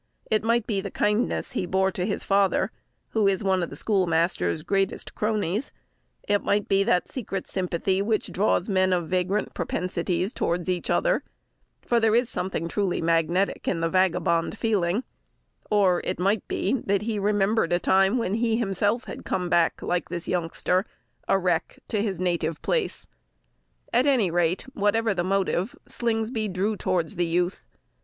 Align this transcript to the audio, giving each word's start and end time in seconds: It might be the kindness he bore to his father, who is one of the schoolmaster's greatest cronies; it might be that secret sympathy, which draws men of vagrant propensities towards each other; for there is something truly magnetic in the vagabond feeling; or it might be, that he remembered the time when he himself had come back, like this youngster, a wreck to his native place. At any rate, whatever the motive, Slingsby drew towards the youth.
It 0.31 0.43
might 0.43 0.65
be 0.65 0.81
the 0.81 0.89
kindness 0.89 1.51
he 1.51 1.67
bore 1.67 1.91
to 1.91 2.07
his 2.07 2.23
father, 2.23 2.71
who 3.09 3.27
is 3.27 3.43
one 3.43 3.61
of 3.61 3.69
the 3.69 3.75
schoolmaster's 3.75 4.63
greatest 4.63 5.13
cronies; 5.13 5.71
it 6.27 6.43
might 6.43 6.67
be 6.67 6.83
that 6.83 7.07
secret 7.07 7.45
sympathy, 7.47 8.01
which 8.01 8.31
draws 8.31 8.67
men 8.67 8.93
of 8.93 9.07
vagrant 9.07 9.53
propensities 9.53 10.33
towards 10.33 10.67
each 10.69 10.89
other; 10.89 11.23
for 11.85 11.99
there 11.99 12.15
is 12.15 12.29
something 12.31 12.67
truly 12.67 12.99
magnetic 12.99 13.67
in 13.67 13.79
the 13.81 13.89
vagabond 13.89 14.57
feeling; 14.57 15.03
or 15.69 16.01
it 16.03 16.19
might 16.19 16.47
be, 16.47 16.81
that 16.83 17.03
he 17.03 17.19
remembered 17.19 17.69
the 17.69 17.79
time 17.79 18.17
when 18.17 18.33
he 18.33 18.57
himself 18.57 19.03
had 19.03 19.23
come 19.23 19.49
back, 19.49 19.83
like 19.83 20.09
this 20.09 20.27
youngster, 20.27 20.83
a 21.27 21.37
wreck 21.37 21.77
to 21.87 22.01
his 22.01 22.19
native 22.19 22.59
place. 22.63 23.05
At 23.93 24.07
any 24.07 24.31
rate, 24.31 24.63
whatever 24.73 25.13
the 25.13 25.23
motive, 25.23 25.75
Slingsby 25.87 26.47
drew 26.47 26.75
towards 26.75 27.17
the 27.17 27.27
youth. 27.27 27.61